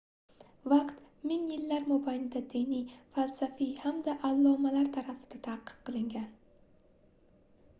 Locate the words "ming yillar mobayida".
1.31-2.41